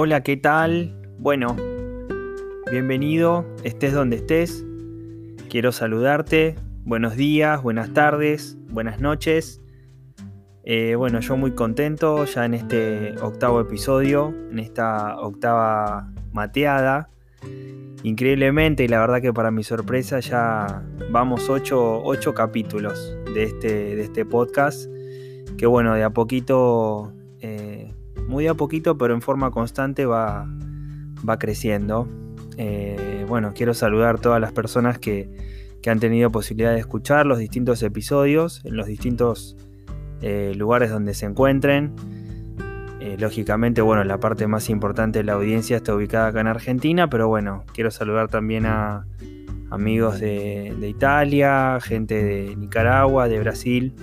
[0.00, 0.96] Hola, ¿qué tal?
[1.18, 1.56] Bueno,
[2.70, 4.64] bienvenido, estés donde estés.
[5.50, 6.54] Quiero saludarte.
[6.84, 9.60] Buenos días, buenas tardes, buenas noches.
[10.62, 17.10] Eh, bueno, yo muy contento ya en este octavo episodio, en esta octava mateada.
[18.04, 23.96] Increíblemente, y la verdad que para mi sorpresa ya vamos ocho, ocho capítulos de este,
[23.96, 24.88] de este podcast.
[25.56, 27.17] Que bueno, de a poquito
[28.28, 30.46] muy a poquito, pero en forma constante va,
[31.28, 32.08] va creciendo.
[32.56, 35.30] Eh, bueno, quiero saludar a todas las personas que,
[35.82, 39.56] que, han tenido posibilidad de escuchar los distintos episodios en los distintos
[40.20, 41.94] eh, lugares donde se encuentren.
[43.00, 47.08] Eh, lógicamente, bueno, la parte más importante de la audiencia está ubicada acá en Argentina,
[47.08, 49.06] pero bueno, quiero saludar también a
[49.70, 53.94] amigos de, de Italia, gente de Nicaragua, de Brasil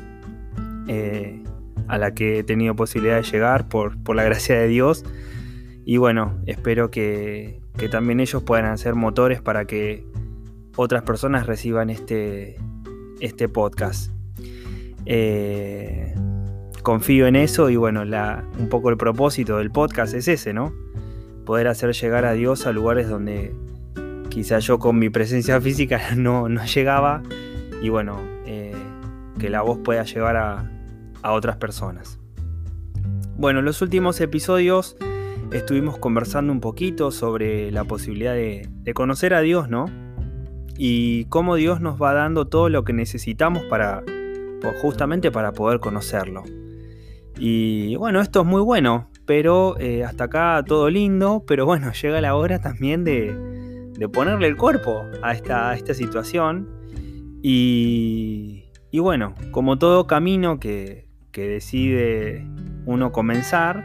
[1.88, 5.04] a la que he tenido posibilidad de llegar por, por la gracia de Dios.
[5.86, 10.04] Y bueno, espero que, que, también ellos puedan ser motores para que
[10.76, 12.58] otras personas reciban este,
[13.20, 14.12] este podcast.
[15.06, 16.14] Eh,
[16.82, 20.74] confío en eso y bueno, la, un poco el propósito del podcast es ese, ¿no?
[21.46, 23.54] Poder hacer llegar a Dios a lugares donde
[24.30, 27.22] quizá yo con mi presencia física no, no llegaba
[27.82, 28.74] y bueno, eh,
[29.40, 30.72] que la voz pueda llegar a,
[31.26, 32.20] a otras personas.
[33.36, 34.96] Bueno, en los últimos episodios
[35.52, 39.88] estuvimos conversando un poquito sobre la posibilidad de, conocer a Dios, ¿no?
[40.78, 44.04] Y cómo Dios nos va dando todo lo que necesitamos para,
[44.62, 46.44] pues, justamente para poder conocerlo.
[47.40, 52.22] Y bueno, esto es muy bueno, pero eh, hasta acá todo lindo, pero bueno, llega
[52.22, 53.36] la hora también de,
[54.14, 56.70] ponerle el cuerpo a esta, situación.
[57.42, 58.64] Y
[58.94, 61.05] bueno, como todo camino que,
[61.36, 62.48] que decide
[62.86, 63.84] uno comenzar,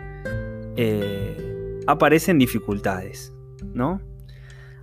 [0.77, 3.35] eh, aparecen dificultades,
[3.75, 4.01] ¿no?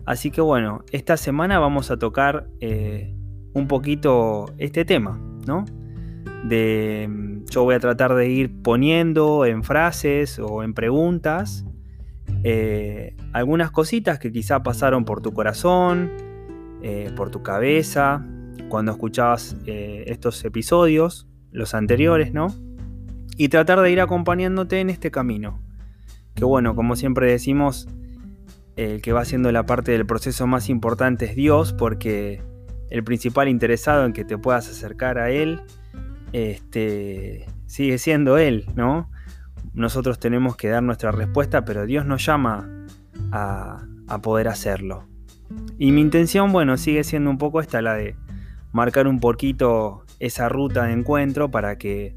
[0.05, 3.15] Así que bueno, esta semana vamos a tocar eh,
[3.53, 5.63] un poquito este tema, ¿no?
[6.43, 7.09] De,
[7.49, 11.65] yo voy a tratar de ir poniendo en frases o en preguntas
[12.43, 16.11] eh, algunas cositas que quizá pasaron por tu corazón,
[17.15, 18.25] por tu cabeza,
[18.69, 21.27] cuando escuchabas estos episodios
[21.57, 22.47] los anteriores, ¿no?
[23.35, 25.59] Y tratar de ir acompañándote en este camino.
[26.35, 27.87] Que bueno, como siempre decimos,
[28.75, 32.41] el que va haciendo la parte del proceso más importante es Dios, porque
[32.89, 35.61] el principal interesado en que te puedas acercar a Él
[36.31, 39.09] este, sigue siendo Él, ¿no?
[39.73, 42.69] Nosotros tenemos que dar nuestra respuesta, pero Dios nos llama
[43.31, 45.07] a, a poder hacerlo.
[45.77, 48.15] Y mi intención, bueno, sigue siendo un poco esta, la de
[48.71, 52.15] marcar un poquito esa ruta de encuentro para que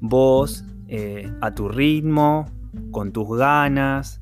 [0.00, 2.46] vos, eh, a tu ritmo,
[2.90, 4.20] con tus ganas,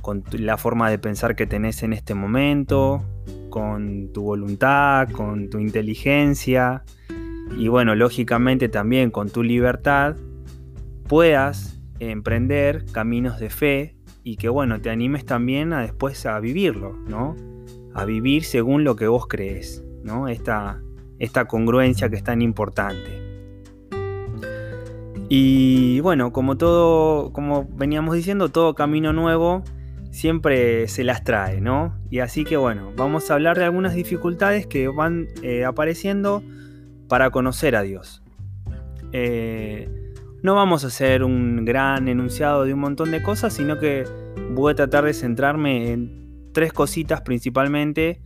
[0.00, 3.04] con la forma de pensar que tenés en este momento,
[3.50, 6.84] con tu voluntad, con tu inteligencia
[7.56, 10.16] y bueno, lógicamente también con tu libertad,
[11.08, 16.92] puedas emprender caminos de fe y que bueno, te animes también a después a vivirlo,
[17.08, 17.36] ¿no?
[17.94, 20.28] A vivir según lo que vos crees, ¿no?
[20.28, 20.82] Esta,
[21.18, 23.26] esta congruencia que es tan importante.
[25.28, 29.64] Y bueno, como todo, como veníamos diciendo, todo camino nuevo
[30.10, 31.98] siempre se las trae, ¿no?
[32.10, 36.42] Y así que bueno, vamos a hablar de algunas dificultades que van eh, apareciendo
[37.08, 38.22] para conocer a Dios.
[39.12, 39.90] Eh,
[40.42, 44.04] no vamos a hacer un gran enunciado de un montón de cosas, sino que
[44.52, 48.20] voy a tratar de centrarme en tres cositas principalmente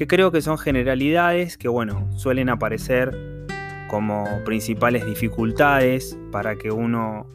[0.00, 3.14] que creo que son generalidades que bueno, suelen aparecer
[3.86, 7.26] como principales dificultades para que uno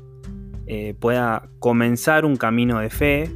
[0.66, 3.30] eh, pueda comenzar un camino de fe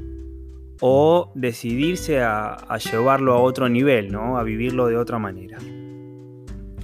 [0.81, 2.57] o decidirse a,
[2.91, 4.39] llevarlo a otro nivel, ¿no?
[4.39, 5.59] a vivirlo de otra manera.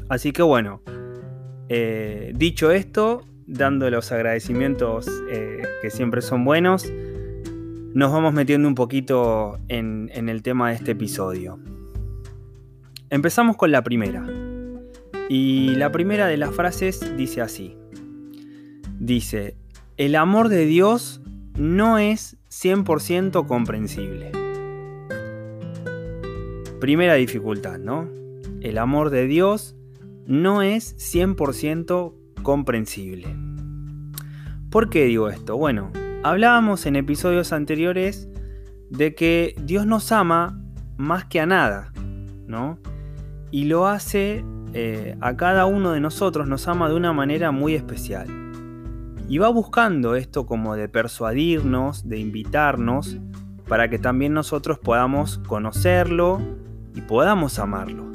[0.07, 0.83] Así que bueno,
[1.67, 6.85] eh, dicho esto, dando los agradecimientos eh, que siempre son buenos,
[7.95, 11.57] nos vamos metiendo un poquito en, en el tema de este episodio.
[13.09, 14.25] Empezamos con la primera.
[15.29, 17.77] Y la primera de las frases dice así.
[18.99, 19.57] Dice,
[19.97, 21.21] el amor de Dios
[21.57, 24.31] no es 100% comprensible.
[26.79, 28.09] Primera dificultad, ¿no?
[28.61, 29.75] El amor de Dios
[30.25, 33.27] no es 100% comprensible.
[34.71, 35.57] ¿Por qué digo esto?
[35.57, 35.91] Bueno,
[36.23, 38.27] hablábamos en episodios anteriores
[38.89, 40.59] de que Dios nos ama
[40.97, 41.93] más que a nada,
[42.47, 42.79] ¿no?
[43.51, 44.43] Y lo hace
[44.73, 48.27] eh, a cada uno de nosotros, nos ama de una manera muy especial.
[49.27, 53.17] Y va buscando esto como de persuadirnos, de invitarnos,
[53.67, 56.41] para que también nosotros podamos conocerlo
[56.93, 58.11] y podamos amarlo.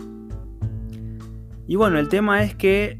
[1.67, 2.99] Y bueno, el tema es que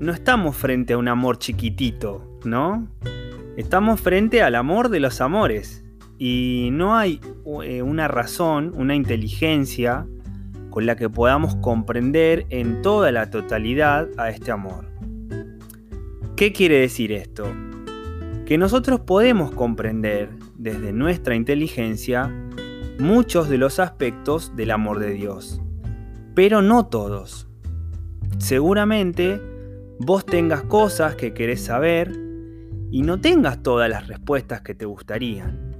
[0.00, 2.88] no estamos frente a un amor chiquitito, ¿no?
[3.56, 5.84] Estamos frente al amor de los amores.
[6.18, 7.20] Y no hay
[7.64, 10.06] eh, una razón, una inteligencia
[10.72, 14.86] con la que podamos comprender en toda la totalidad a este amor.
[16.34, 17.44] ¿Qué quiere decir esto?
[18.46, 22.32] Que nosotros podemos comprender desde nuestra inteligencia
[22.98, 25.60] muchos de los aspectos del amor de Dios,
[26.34, 27.48] pero no todos.
[28.38, 29.40] Seguramente
[30.00, 32.18] vos tengas cosas que querés saber
[32.90, 35.76] y no tengas todas las respuestas que te gustarían.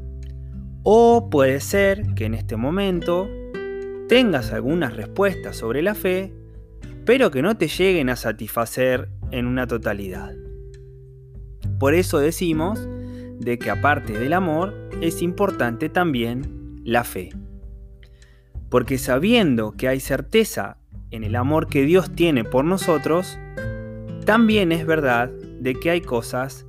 [0.83, 3.29] O puede ser que en este momento
[4.13, 6.35] tengas algunas respuestas sobre la fe,
[7.07, 10.35] pero que no te lleguen a satisfacer en una totalidad.
[11.79, 12.87] Por eso decimos
[13.39, 17.31] de que aparte del amor es importante también la fe.
[18.69, 20.77] Porque sabiendo que hay certeza
[21.11, 23.39] en el amor que Dios tiene por nosotros,
[24.27, 26.67] también es verdad de que hay cosas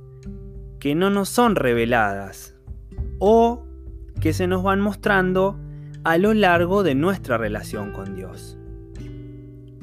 [0.80, 2.56] que no nos son reveladas
[3.18, 3.66] o
[4.22, 5.60] que se nos van mostrando
[6.04, 8.56] a lo largo de nuestra relación con Dios.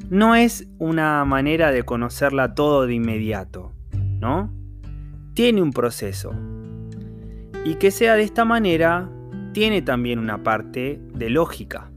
[0.08, 3.72] No es una manera de conocerla todo de inmediato,
[4.20, 4.50] ¿no?
[5.34, 6.32] tiene un proceso.
[7.64, 9.08] Y que sea de esta manera
[9.52, 11.90] tiene también una parte de lógica.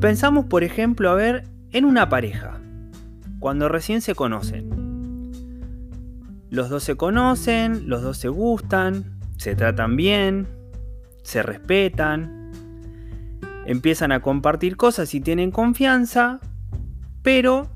[0.00, 2.60] Pensamos, por ejemplo, a ver, en una pareja,
[3.38, 5.30] cuando recién se conocen.
[6.50, 10.48] Los dos se conocen, los dos se gustan, se tratan bien,
[11.22, 12.41] se respetan,
[13.66, 16.40] empiezan a compartir cosas y tienen confianza,
[17.22, 17.68] pero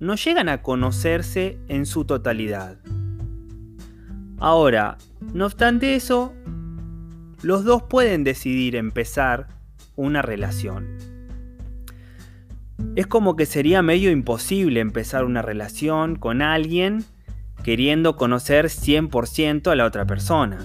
[0.00, 2.78] no llegan a conocerse en su totalidad.
[4.38, 4.98] Ahora,
[5.34, 6.32] no obstante eso,
[7.42, 9.48] los dos pueden decidir empezar
[9.96, 10.86] una relación.
[12.94, 17.04] Es como que sería medio imposible empezar una relación con alguien
[17.64, 20.64] queriendo conocer 100% a la otra persona,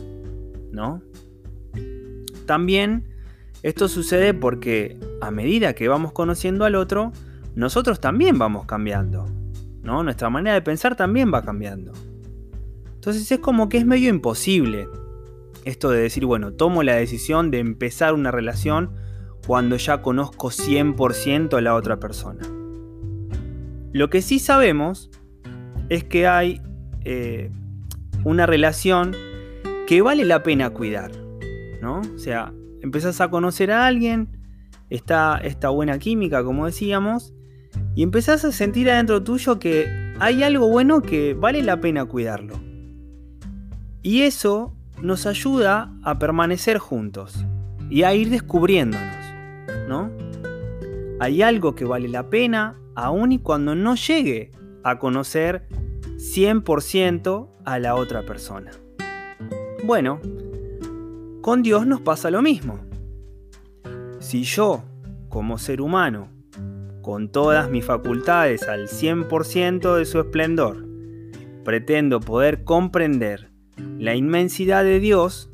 [0.71, 1.01] ¿no?
[2.45, 3.12] También
[3.63, 7.13] esto sucede porque a medida que vamos conociendo al otro,
[7.55, 9.25] nosotros también vamos cambiando,
[9.81, 10.03] ¿no?
[10.03, 11.93] Nuestra manera de pensar también va cambiando.
[12.95, 14.87] Entonces es como que es medio imposible
[15.65, 18.91] esto de decir, bueno, tomo la decisión de empezar una relación
[19.47, 22.43] cuando ya conozco 100% a la otra persona.
[23.93, 25.09] Lo que sí sabemos
[25.89, 26.61] es que hay
[27.05, 27.49] eh,
[28.23, 29.15] una relación
[29.87, 31.11] que vale la pena cuidar,
[31.81, 32.01] ¿no?
[32.15, 32.53] O sea,
[32.83, 34.27] empezás a conocer a alguien,
[34.89, 37.33] está esta buena química, como decíamos,
[37.95, 39.87] y empezás a sentir adentro tuyo que
[40.19, 42.59] hay algo bueno que vale la pena cuidarlo.
[44.01, 47.45] Y eso nos ayuda a permanecer juntos
[47.89, 49.15] y a ir descubriéndonos,
[49.87, 50.11] ¿no?
[51.21, 54.51] Hay algo que vale la pena aun y cuando no llegue
[54.83, 55.67] a conocer
[56.17, 58.71] 100% a la otra persona.
[59.85, 60.19] Bueno,
[61.43, 62.79] con Dios nos pasa lo mismo.
[64.19, 64.81] Si yo,
[65.27, 66.29] como ser humano,
[67.01, 70.87] con todas mis facultades al 100% de su esplendor,
[71.65, 73.49] pretendo poder comprender
[73.99, 75.49] la inmensidad de Dios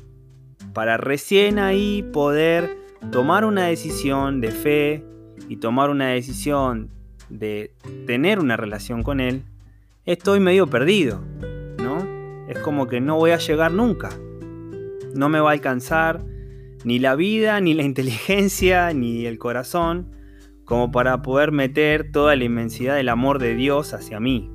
[0.74, 2.78] para recién ahí poder
[3.10, 5.04] tomar una decisión de fe
[5.48, 6.90] y tomar una decisión
[7.30, 7.74] de
[8.06, 9.42] tener una relación con Él,
[10.04, 11.20] estoy medio perdido,
[11.82, 11.98] ¿no?
[12.48, 14.10] Es como que no voy a llegar nunca.
[15.14, 16.24] No me va a alcanzar
[16.84, 20.10] ni la vida, ni la inteligencia, ni el corazón,
[20.64, 24.50] como para poder meter toda la inmensidad del amor de Dios hacia mí.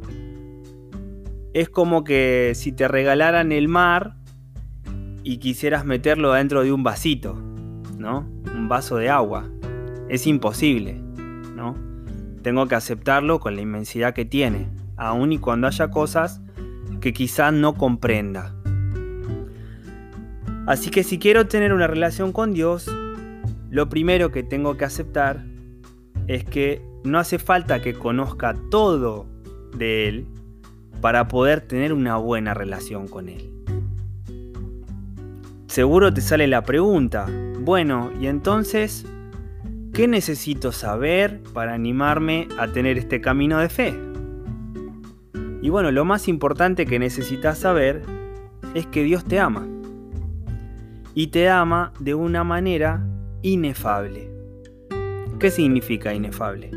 [1.53, 4.17] Es como que si te regalaran el mar
[5.23, 7.35] y quisieras meterlo dentro de un vasito,
[7.97, 8.29] ¿no?
[8.53, 9.49] Un vaso de agua.
[10.09, 10.93] Es imposible,
[11.55, 11.75] ¿no?
[12.43, 16.41] Tengo que aceptarlo con la inmensidad que tiene, aun y cuando haya cosas
[17.01, 18.54] que quizás no comprenda.
[20.65, 22.89] Así que si quiero tener una relación con Dios,
[23.69, 25.45] lo primero que tengo que aceptar
[26.27, 29.27] es que no hace falta que conozca todo
[29.77, 30.25] de Él
[31.01, 33.51] para poder tener una buena relación con Él.
[35.67, 37.27] Seguro te sale la pregunta,
[37.59, 39.05] bueno, y entonces,
[39.93, 43.93] ¿qué necesito saber para animarme a tener este camino de fe?
[45.61, 48.03] Y bueno, lo más importante que necesitas saber
[48.73, 49.67] es que Dios te ama.
[51.15, 53.07] Y te ama de una manera
[53.41, 54.29] inefable.
[55.39, 56.71] ¿Qué significa inefable?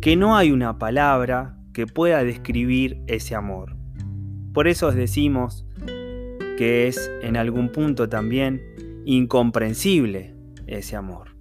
[0.00, 3.76] Que no hay una palabra que pueda describir ese amor.
[4.54, 5.66] Por eso os decimos
[6.56, 8.62] que es en algún punto también
[9.04, 10.34] incomprensible
[10.68, 11.36] ese amor.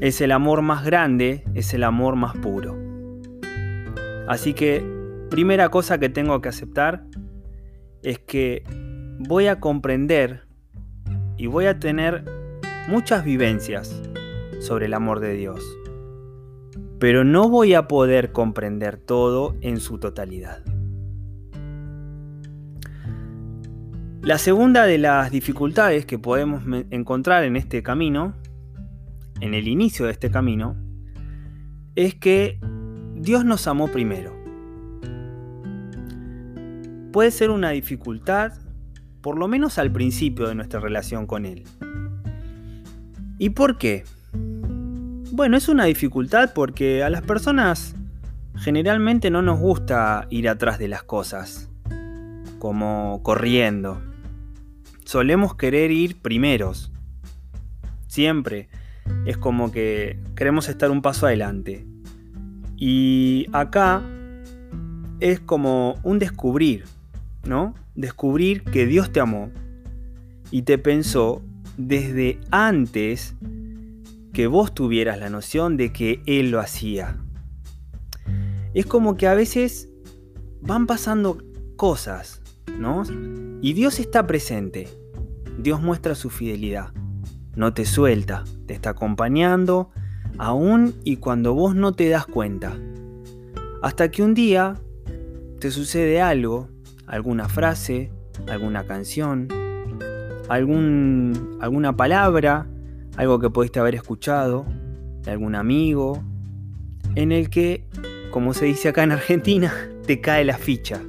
[0.00, 2.76] Es el amor más grande, es el amor más puro.
[4.28, 4.84] Así que,
[5.30, 7.06] primera cosa que tengo que aceptar
[8.02, 8.62] es que
[9.18, 10.42] voy a comprender
[11.36, 12.24] y voy a tener
[12.88, 14.02] muchas vivencias
[14.60, 15.62] sobre el amor de Dios.
[16.98, 20.62] Pero no voy a poder comprender todo en su totalidad.
[24.22, 28.32] La segunda de las dificultades que podemos encontrar en este camino,
[29.40, 30.76] en el inicio de este camino,
[31.94, 32.58] es que
[33.14, 34.32] Dios nos amó primero.
[37.12, 38.52] Puede ser una dificultad,
[39.24, 41.64] por lo menos al principio de nuestra relación con Él.
[43.38, 44.04] ¿Y por qué?
[45.32, 47.96] Bueno, es una dificultad porque a las personas
[48.54, 51.70] generalmente no nos gusta ir atrás de las cosas,
[52.58, 53.98] como corriendo.
[55.06, 56.92] Solemos querer ir primeros.
[58.08, 58.68] Siempre
[59.24, 61.86] es como que queremos estar un paso adelante.
[62.76, 64.02] Y acá
[65.20, 66.84] es como un descubrir,
[67.46, 67.74] ¿no?
[67.94, 69.50] Descubrir que Dios te amó
[70.50, 71.42] y te pensó
[71.76, 73.34] desde antes
[74.32, 77.16] que vos tuvieras la noción de que Él lo hacía.
[78.74, 79.88] Es como que a veces
[80.60, 81.38] van pasando
[81.76, 82.42] cosas,
[82.78, 83.04] ¿no?
[83.62, 84.88] Y Dios está presente.
[85.58, 86.92] Dios muestra su fidelidad.
[87.54, 89.90] No te suelta, te está acompañando,
[90.38, 92.76] aún y cuando vos no te das cuenta.
[93.80, 94.74] Hasta que un día
[95.60, 96.68] te sucede algo,
[97.06, 98.10] alguna frase,
[98.48, 99.48] alguna canción,
[100.48, 102.66] algún, alguna palabra
[103.16, 104.66] algo que pudiste haber escuchado
[105.22, 106.22] de algún amigo,
[107.14, 107.84] en el que,
[108.30, 109.72] como se dice acá en Argentina,
[110.06, 111.00] te cae la ficha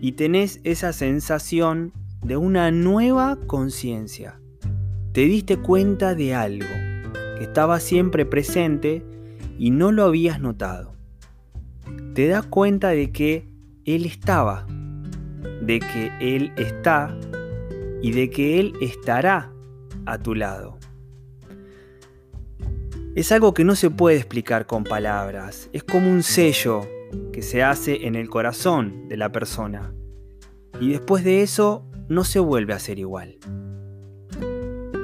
[0.00, 1.92] y tenés esa sensación
[2.24, 4.40] de una nueva conciencia.
[5.12, 6.66] Te diste cuenta de algo
[7.38, 9.04] que estaba siempre presente
[9.58, 10.94] y no lo habías notado.
[12.14, 13.46] Te das cuenta de que
[13.84, 14.66] Él estaba,
[15.62, 17.16] de que Él está
[18.00, 19.52] y de que Él estará
[20.06, 20.78] a tu lado.
[23.14, 26.80] Es algo que no se puede explicar con palabras, es como un sello
[27.32, 29.92] que se hace en el corazón de la persona.
[30.80, 33.36] Y después de eso no se vuelve a ser igual.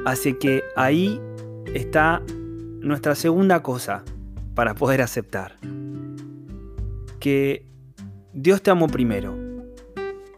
[0.06, 1.20] Así que ahí
[1.74, 2.22] está
[2.80, 4.04] nuestra segunda cosa
[4.54, 5.56] para poder aceptar.
[7.20, 7.66] Que
[8.32, 9.47] Dios te amó primero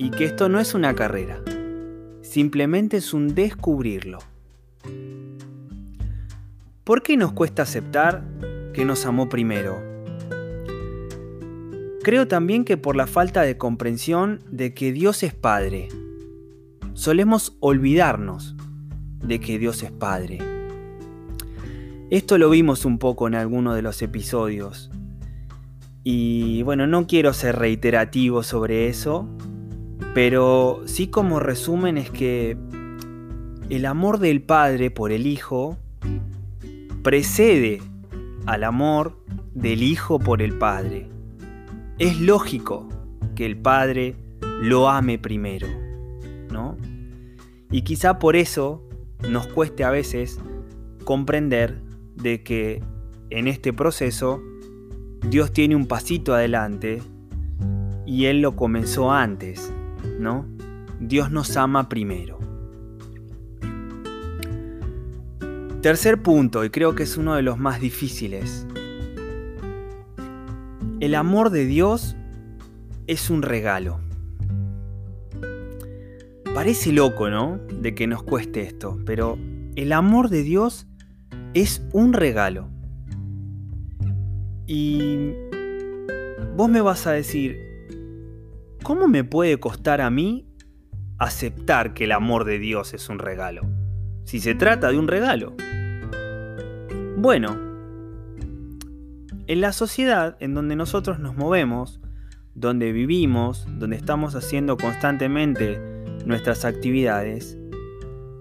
[0.00, 1.42] y que esto no es una carrera,
[2.22, 4.18] simplemente es un descubrirlo.
[6.84, 8.24] ¿Por qué nos cuesta aceptar
[8.72, 9.78] que nos amó primero?
[12.02, 15.88] Creo también que por la falta de comprensión de que Dios es Padre.
[16.94, 18.56] Solemos olvidarnos
[19.22, 20.38] de que Dios es Padre.
[22.08, 24.90] Esto lo vimos un poco en alguno de los episodios.
[26.04, 29.28] Y bueno, no quiero ser reiterativo sobre eso,
[30.14, 32.56] pero sí como resumen es que
[33.68, 35.78] el amor del Padre por el Hijo
[37.02, 37.80] precede
[38.46, 39.16] al amor
[39.54, 41.08] del Hijo por el Padre.
[41.98, 42.88] Es lógico
[43.36, 44.16] que el Padre
[44.60, 45.68] lo ame primero,
[46.50, 46.76] ¿no?
[47.70, 48.82] Y quizá por eso
[49.28, 50.40] nos cueste a veces
[51.04, 51.80] comprender
[52.16, 52.82] de que
[53.30, 54.42] en este proceso
[55.28, 57.02] Dios tiene un pasito adelante
[58.06, 59.72] y Él lo comenzó antes,
[60.20, 60.46] ¿no?
[61.00, 62.38] Dios nos ama primero.
[65.82, 68.66] Tercer punto, y creo que es uno de los más difíciles.
[71.00, 72.16] El amor de Dios
[73.06, 73.98] es un regalo.
[76.54, 77.58] Parece loco, ¿no?
[77.80, 79.38] De que nos cueste esto, pero
[79.76, 80.86] el amor de Dios
[81.54, 82.68] es un regalo.
[84.66, 85.32] Y
[86.56, 87.69] vos me vas a decir,
[88.90, 90.48] ¿cómo me puede costar a mí
[91.16, 93.62] aceptar que el amor de Dios es un regalo?
[94.24, 95.54] Si se trata de un regalo.
[97.16, 97.56] Bueno,
[99.46, 102.00] en la sociedad en donde nosotros nos movemos,
[102.56, 105.78] donde vivimos, donde estamos haciendo constantemente
[106.26, 107.56] nuestras actividades,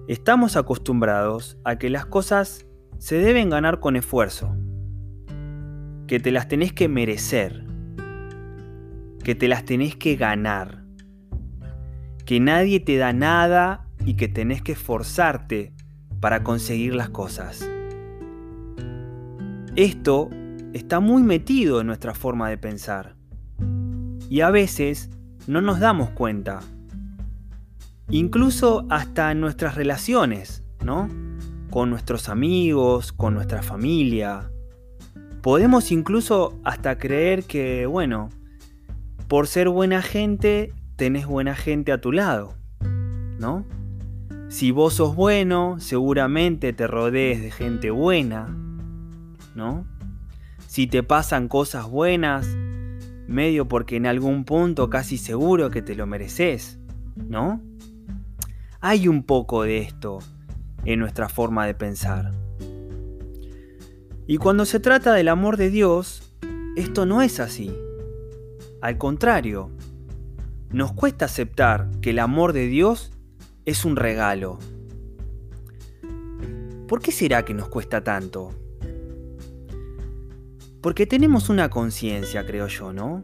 [0.07, 2.65] estamos acostumbrados a que las cosas
[2.97, 4.55] se deben ganar con esfuerzo,
[6.07, 7.68] que te las tenés que merecer,
[9.23, 10.83] que te las tenés que ganar,
[12.25, 15.73] que nadie te da nada y que tenés que esforzarte
[16.19, 17.69] para conseguir las cosas.
[19.75, 20.29] Esto
[20.73, 23.15] está muy metido en nuestra forma de pensar
[24.29, 25.09] y a veces
[25.47, 26.59] no nos damos cuenta
[28.09, 31.09] incluso hasta en nuestras relaciones, ¿no?
[31.69, 34.51] Con nuestros amigos, con nuestra familia.
[35.41, 38.29] Podemos incluso hasta creer que, bueno,
[39.29, 42.55] por ser buena gente, tenés buena gente a tu lado,
[43.37, 43.63] ¿no?
[44.49, 48.47] Si vos sos bueno, seguramente te rodees de gente buena,
[49.53, 49.85] ¿no?
[50.65, 52.47] Si te pasan cosas buenas,
[53.27, 56.79] medio porque en algún punto casi seguro que te lo mereces,
[57.15, 57.61] ¿no?
[58.81, 60.17] Hay un poco de esto
[60.85, 62.31] en nuestra forma de pensar.
[64.25, 66.33] Y cuando se trata del amor de Dios,
[66.75, 67.71] esto no es así.
[68.81, 69.71] Al contrario,
[70.71, 73.11] nos cuesta aceptar que el amor de Dios
[73.65, 74.57] es un regalo.
[76.87, 78.51] ¿Por qué será que nos cuesta tanto?
[80.81, 83.21] Porque tenemos una conciencia, creo yo, ¿no?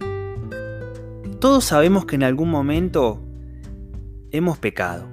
[1.39, 3.23] Todos sabemos que en algún momento
[4.31, 5.07] hemos pecado.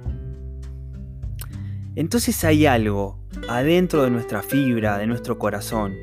[1.95, 3.17] Entonces hay algo
[3.47, 5.93] adentro de nuestra fibra, de nuestro corazón,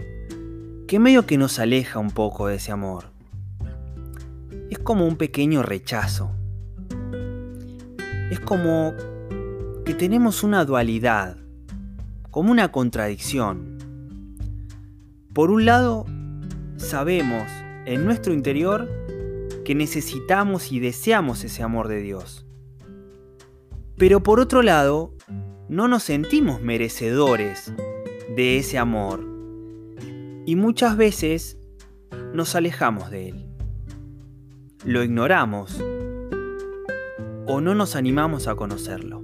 [0.88, 3.19] que medio que nos aleja un poco de ese amor.
[4.70, 6.30] Es como un pequeño rechazo.
[8.30, 8.94] Es como
[9.84, 11.36] que tenemos una dualidad,
[12.30, 13.78] como una contradicción.
[15.34, 16.06] Por un lado,
[16.76, 17.50] sabemos
[17.84, 18.88] en nuestro interior
[19.64, 22.46] que necesitamos y deseamos ese amor de Dios.
[23.96, 25.16] Pero por otro lado,
[25.68, 27.72] no nos sentimos merecedores
[28.36, 29.20] de ese amor
[30.46, 31.58] y muchas veces
[32.32, 33.49] nos alejamos de él.
[34.84, 35.78] Lo ignoramos
[37.46, 39.22] o no nos animamos a conocerlo.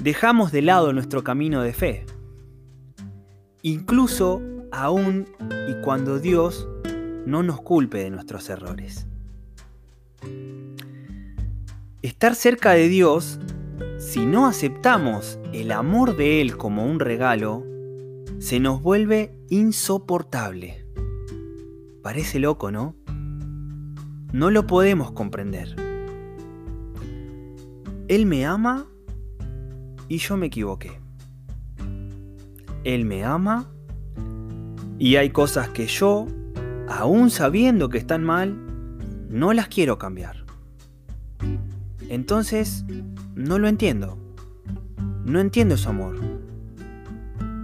[0.00, 2.04] Dejamos de lado nuestro camino de fe,
[3.62, 5.26] incluso aún
[5.68, 6.66] y cuando Dios
[7.26, 9.06] no nos culpe de nuestros errores.
[12.02, 13.38] Estar cerca de Dios
[13.98, 17.64] si no aceptamos el amor de Él como un regalo,
[18.40, 20.84] se nos vuelve insoportable.
[22.02, 22.97] Parece loco, ¿no?
[24.32, 25.74] No lo podemos comprender.
[28.08, 28.86] Él me ama
[30.08, 31.00] y yo me equivoqué.
[32.84, 33.70] Él me ama
[34.98, 36.26] y hay cosas que yo,
[36.88, 38.56] aún sabiendo que están mal,
[39.30, 40.44] no las quiero cambiar.
[42.08, 42.84] Entonces,
[43.34, 44.18] no lo entiendo.
[45.24, 46.16] No entiendo su amor.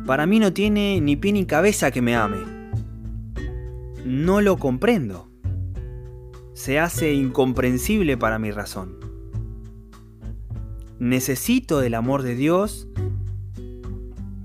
[0.07, 2.39] Para mí no tiene ni pie ni cabeza que me ame.
[4.05, 5.34] No lo comprendo.
[6.55, 8.97] Se hace incomprensible para mi razón.
[11.01, 12.89] Necesito del amor de Dios,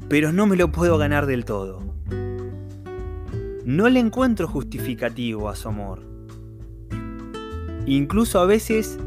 [0.09, 1.81] pero no me lo puedo ganar del todo.
[3.63, 6.01] No le encuentro justificativo a su amor.
[7.85, 8.97] Incluso a veces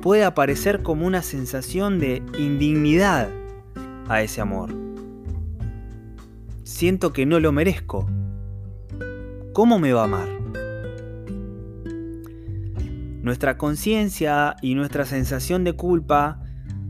[0.00, 3.28] puede aparecer como una sensación de indignidad
[4.06, 4.70] a ese amor.
[6.62, 8.08] Siento que no lo merezco.
[9.52, 10.37] ¿Cómo me va a amar?
[13.28, 16.40] Nuestra conciencia y nuestra sensación de culpa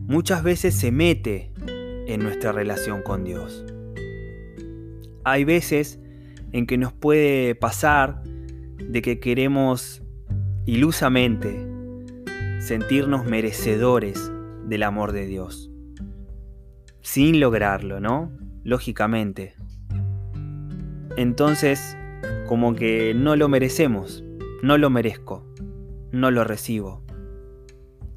[0.06, 1.50] muchas veces se mete
[2.06, 3.66] en nuestra relación con Dios.
[5.24, 5.98] Hay veces
[6.52, 10.04] en que nos puede pasar de que queremos
[10.64, 11.66] ilusamente
[12.60, 14.30] sentirnos merecedores
[14.64, 15.72] del amor de Dios.
[17.00, 18.30] Sin lograrlo, ¿no?
[18.62, 19.56] Lógicamente.
[21.16, 21.96] Entonces,
[22.46, 24.22] como que no lo merecemos,
[24.62, 25.47] no lo merezco,
[26.12, 27.02] no lo recibo.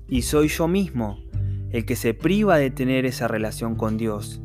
[0.07, 1.19] Y soy yo mismo
[1.71, 4.41] el que se priva de tener esa relación con Dios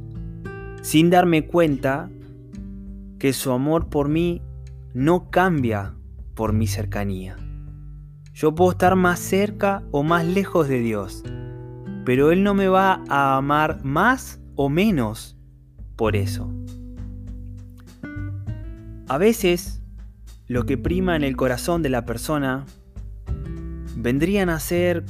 [0.86, 2.08] sin darme cuenta
[3.18, 4.40] que su amor por mí
[4.94, 5.96] no cambia
[6.34, 7.36] por mi cercanía.
[8.32, 11.24] Yo puedo estar más cerca o más lejos de Dios,
[12.04, 15.36] pero Él no me va a amar más o menos
[15.96, 16.52] por eso.
[19.08, 19.82] A veces,
[20.46, 22.64] lo que prima en el corazón de la persona
[23.96, 25.04] vendrían a ser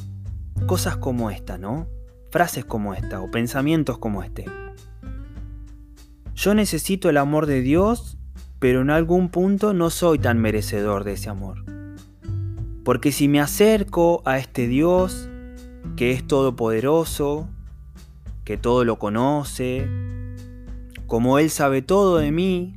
[0.67, 1.89] cosas como esta, ¿no?
[2.31, 4.47] Frases como esta o pensamientos como este.
[6.35, 8.19] Yo necesito el amor de Dios,
[8.59, 11.65] pero en algún punto no soy tan merecedor de ese amor.
[12.85, 15.29] Porque si me acerco a este Dios,
[15.97, 17.49] que es todopoderoso,
[18.45, 19.89] que todo lo conoce,
[21.07, 22.75] como Él sabe todo de mí,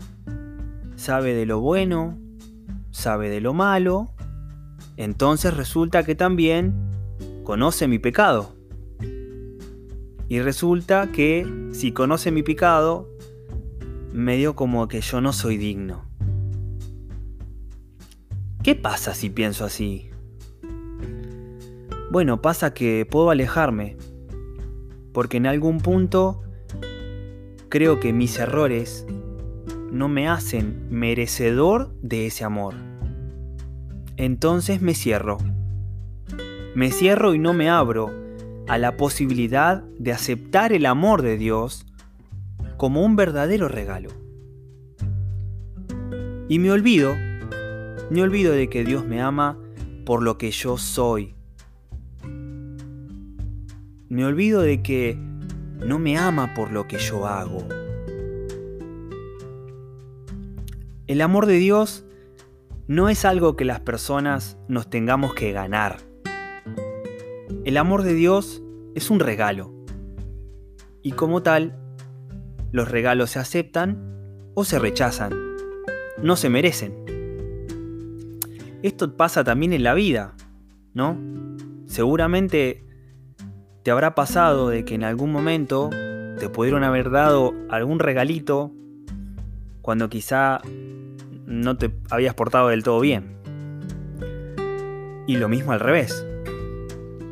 [0.95, 2.17] sabe de lo bueno,
[2.91, 4.11] sabe de lo malo,
[4.99, 6.73] entonces resulta que también
[7.45, 8.53] conoce mi pecado.
[10.27, 13.09] Y resulta que si conoce mi pecado,
[14.11, 16.03] medio como que yo no soy digno.
[18.61, 20.09] ¿Qué pasa si pienso así?
[22.11, 23.95] Bueno, pasa que puedo alejarme,
[25.13, 26.41] porque en algún punto
[27.69, 29.07] creo que mis errores
[29.93, 32.88] no me hacen merecedor de ese amor.
[34.19, 35.37] Entonces me cierro.
[36.75, 38.11] Me cierro y no me abro
[38.67, 41.85] a la posibilidad de aceptar el amor de Dios
[42.75, 44.09] como un verdadero regalo.
[46.49, 47.15] Y me olvido,
[48.09, 49.57] me olvido de que Dios me ama
[50.05, 51.33] por lo que yo soy.
[54.09, 55.17] Me olvido de que
[55.79, 57.65] no me ama por lo que yo hago.
[61.07, 62.03] El amor de Dios
[62.89, 65.97] no es algo que las personas nos tengamos que ganar.
[67.63, 68.63] El amor de Dios
[68.95, 69.71] es un regalo.
[71.03, 71.77] Y como tal,
[72.71, 75.31] los regalos se aceptan o se rechazan.
[76.23, 76.95] No se merecen.
[78.81, 80.33] Esto pasa también en la vida,
[80.95, 81.15] ¿no?
[81.85, 82.83] Seguramente
[83.83, 85.91] te habrá pasado de que en algún momento
[86.39, 88.71] te pudieron haber dado algún regalito
[89.83, 90.59] cuando quizá
[91.49, 93.35] no te habías portado del todo bien.
[95.27, 96.25] Y lo mismo al revés.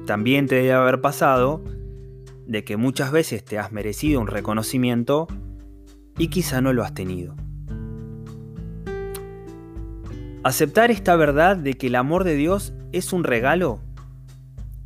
[0.05, 1.63] También te debe haber pasado
[2.45, 5.27] de que muchas veces te has merecido un reconocimiento
[6.17, 7.35] y quizá no lo has tenido.
[10.43, 13.81] Aceptar esta verdad de que el amor de Dios es un regalo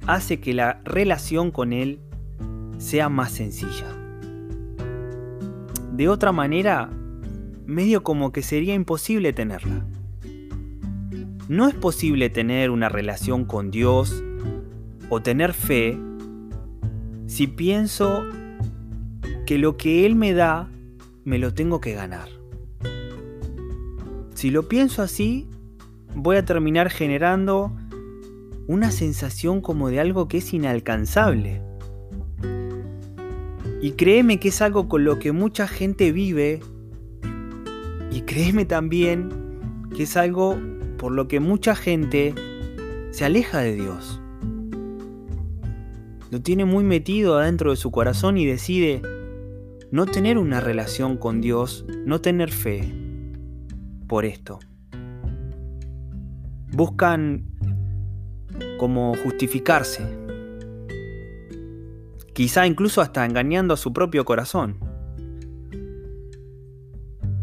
[0.08, 2.02] hace que la relación con Él
[2.80, 3.88] sea más sencilla.
[5.94, 6.90] De otra manera,
[7.72, 9.86] medio como que sería imposible tenerla.
[11.48, 14.24] No es posible tener una relación con Dios
[15.10, 15.98] o tener fe
[17.28, 18.24] si pienso
[19.46, 20.70] que lo que Él me da
[21.24, 22.30] me lo tengo que ganar.
[24.34, 25.48] Si lo pienso así,
[26.16, 27.76] voy a terminar generando
[28.68, 31.62] una sensación como de algo que es inalcanzable.
[33.82, 36.62] Y créeme que es algo con lo que mucha gente vive
[38.12, 39.30] y créeme también
[39.96, 40.60] que es algo
[40.98, 42.36] por lo que mucha gente
[43.12, 44.22] se aleja de Dios.
[46.30, 49.02] Lo tiene muy metido adentro de su corazón y decide
[49.92, 52.94] no tener una relación con Dios, no tener fe
[54.08, 54.60] por esto.
[56.74, 57.46] Buscan
[58.78, 60.04] como justificarse,
[62.34, 64.91] quizá incluso hasta engañando a su propio corazón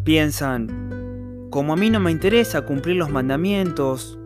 [0.09, 4.19] piensan, como a mí no me interesa cumplir los mandamientos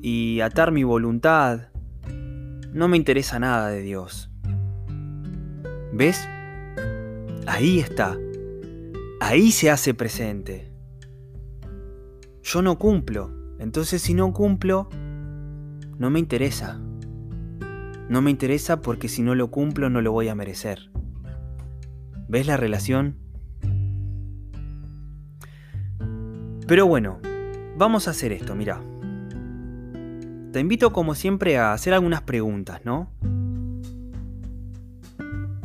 [0.00, 1.68] y atar mi voluntad,
[2.72, 4.30] no me interesa nada de Dios.
[5.92, 6.26] ¿Ves?
[7.46, 8.16] Ahí está.
[9.20, 10.72] Ahí se hace presente.
[12.42, 13.30] Yo no cumplo.
[13.58, 14.88] Entonces si no cumplo,
[15.98, 16.80] no me interesa.
[18.08, 20.90] No me interesa porque si no lo cumplo no lo voy a merecer.
[22.30, 23.18] ¿Ves la relación?
[26.66, 27.18] Pero bueno,
[27.76, 28.80] vamos a hacer esto, mira.
[30.52, 33.10] Te invito como siempre a hacer algunas preguntas, ¿no?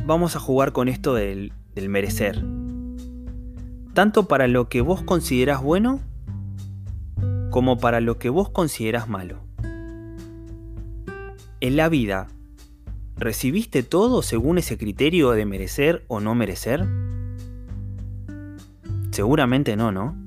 [0.06, 2.44] Vamos a jugar con esto del, merecer.
[3.94, 6.00] Tanto para lo que vos consideras bueno
[7.50, 9.40] como para lo que vos consideras malo.
[11.60, 12.28] En la vida,
[13.18, 16.86] ¿recibiste todo según ese criterio de merecer o no merecer?
[19.12, 20.27] Seguramente no, ¿no?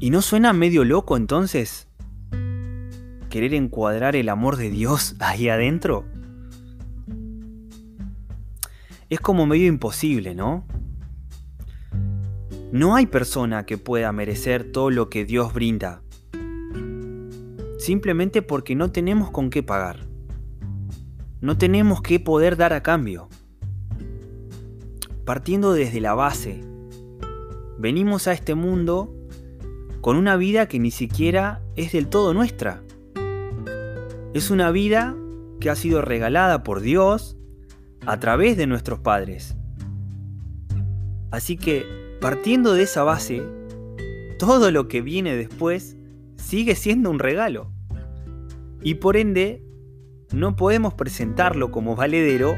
[0.00, 1.86] ¿Y no suena medio loco entonces
[3.28, 6.04] querer encuadrar el amor de Dios ahí adentro?
[9.10, 10.64] es como medio imposible, ¿no?
[12.70, 16.02] No hay persona que pueda merecer todo lo que Dios brinda,
[17.78, 20.06] simplemente porque no tenemos con qué pagar.
[21.40, 23.28] No tenemos qué poder dar a cambio.
[25.24, 26.60] Partiendo desde la base,
[27.78, 29.12] venimos a este mundo
[30.00, 32.82] con una vida que ni siquiera es del todo nuestra.
[34.32, 35.14] Es una vida
[35.60, 37.36] que ha sido regalada por Dios
[38.06, 39.56] a través de nuestros padres.
[41.30, 41.84] Así que,
[42.20, 43.42] partiendo de esa base,
[44.38, 45.96] todo lo que viene después
[46.36, 47.70] sigue siendo un regalo.
[48.82, 49.62] Y por ende,
[50.32, 52.56] no podemos presentarlo como valedero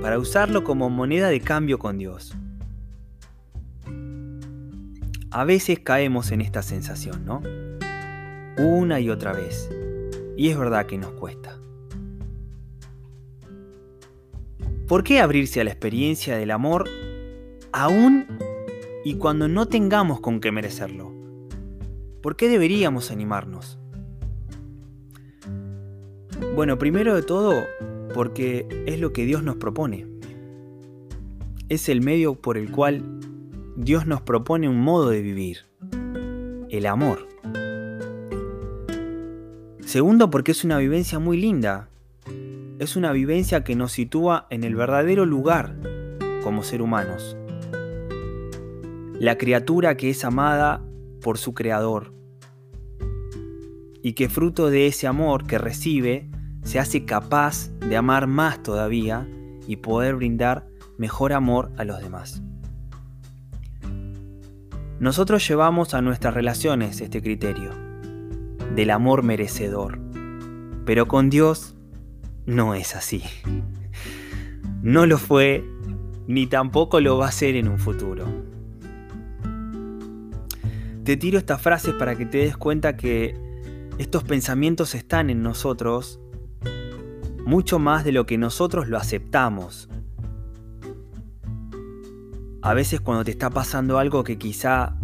[0.00, 2.34] para usarlo como moneda de cambio con Dios.
[5.34, 7.40] A veces caemos en esta sensación, ¿no?
[8.58, 9.70] Una y otra vez.
[10.36, 11.58] Y es verdad que nos cuesta.
[14.86, 16.86] ¿Por qué abrirse a la experiencia del amor
[17.72, 18.26] aún
[19.06, 21.14] y cuando no tengamos con qué merecerlo?
[22.20, 23.78] ¿Por qué deberíamos animarnos?
[26.54, 27.54] Bueno, primero de todo,
[28.12, 30.06] porque es lo que Dios nos propone.
[31.70, 33.02] Es el medio por el cual
[33.76, 35.66] Dios nos propone un modo de vivir,
[36.68, 37.26] el amor.
[39.80, 41.88] Segundo, porque es una vivencia muy linda.
[42.78, 45.76] Es una vivencia que nos sitúa en el verdadero lugar
[46.42, 47.36] como ser humanos.
[49.18, 50.84] La criatura que es amada
[51.22, 52.12] por su creador
[54.02, 56.28] y que fruto de ese amor que recibe
[56.62, 59.26] se hace capaz de amar más todavía
[59.66, 60.66] y poder brindar
[60.98, 62.42] mejor amor a los demás.
[65.02, 67.72] Nosotros llevamos a nuestras relaciones este criterio,
[68.76, 69.98] del amor merecedor,
[70.84, 71.74] pero con Dios
[72.46, 73.20] no es así.
[74.80, 75.64] No lo fue,
[76.28, 78.26] ni tampoco lo va a ser en un futuro.
[81.02, 83.34] Te tiro estas frases para que te des cuenta que
[83.98, 86.20] estos pensamientos están en nosotros
[87.44, 89.88] mucho más de lo que nosotros lo aceptamos.
[92.62, 94.96] A veces cuando te está pasando algo que quizá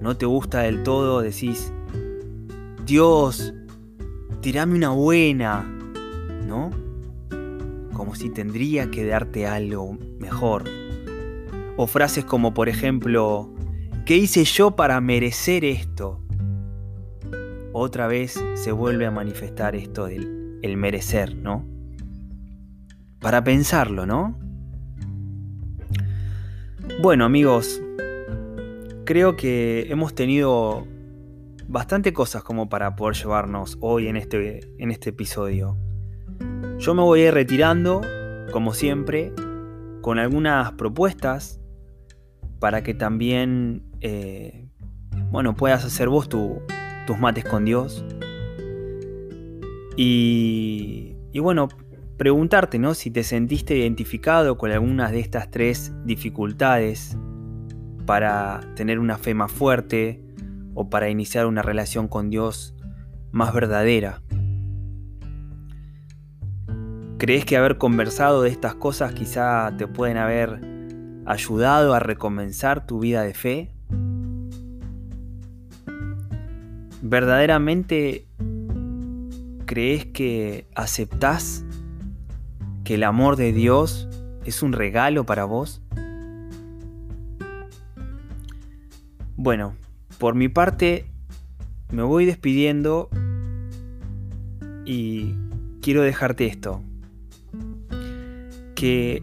[0.00, 1.72] no te gusta del todo, decís,
[2.86, 3.52] Dios,
[4.40, 5.62] tirame una buena,
[6.46, 6.70] ¿no?
[7.92, 10.64] Como si tendría que darte algo mejor.
[11.76, 13.52] O frases como, por ejemplo,
[14.06, 16.22] ¿qué hice yo para merecer esto?
[17.72, 21.64] Otra vez se vuelve a manifestar esto del el merecer, ¿no?
[23.20, 24.38] para pensarlo, ¿no?
[27.02, 27.80] Bueno amigos,
[29.06, 30.86] creo que hemos tenido
[31.66, 35.78] bastante cosas como para poder llevarnos hoy en este, en este episodio.
[36.76, 38.02] Yo me voy a ir retirando,
[38.52, 39.32] como siempre,
[40.02, 41.58] con algunas propuestas
[42.58, 44.68] para que también, eh,
[45.30, 48.04] bueno, puedas hacer vos tus mates con Dios.
[49.96, 51.68] Y, y bueno,
[52.20, 52.92] preguntarte ¿no?
[52.92, 57.16] si te sentiste identificado con algunas de estas tres dificultades
[58.04, 60.22] para tener una fe más fuerte
[60.74, 62.74] o para iniciar una relación con Dios
[63.32, 64.20] más verdadera.
[67.16, 70.60] ¿Crees que haber conversado de estas cosas quizá te pueden haber
[71.24, 73.72] ayudado a recomenzar tu vida de fe?
[77.00, 78.26] ¿Verdaderamente
[79.64, 81.64] crees que aceptás
[82.90, 84.08] que el amor de Dios
[84.44, 85.80] es un regalo para vos?
[89.36, 89.76] Bueno,
[90.18, 91.06] por mi parte
[91.92, 93.08] me voy despidiendo
[94.84, 95.36] y
[95.80, 96.82] quiero dejarte esto.
[98.74, 99.22] Que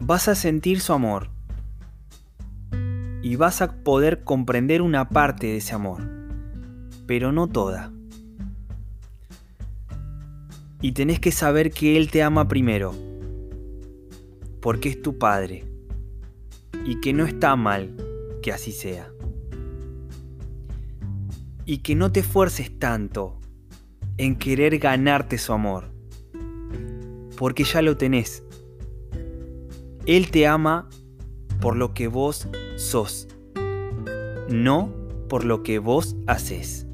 [0.00, 1.28] vas a sentir su amor
[3.22, 6.10] y vas a poder comprender una parte de ese amor,
[7.06, 7.92] pero no toda.
[10.82, 12.94] Y tenés que saber que Él te ama primero,
[14.60, 15.64] porque es tu Padre,
[16.84, 17.94] y que no está mal
[18.42, 19.12] que así sea.
[21.66, 23.38] Y que no te esfuerces tanto
[24.16, 25.90] en querer ganarte su amor,
[27.36, 28.42] porque ya lo tenés.
[30.06, 30.88] Él te ama
[31.60, 33.28] por lo que vos sos,
[34.48, 34.92] no
[35.28, 36.86] por lo que vos haces.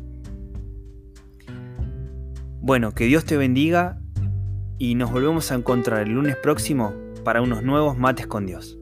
[2.66, 4.00] Bueno, que Dios te bendiga
[4.76, 8.75] y nos volvemos a encontrar el lunes próximo para unos nuevos mates con Dios.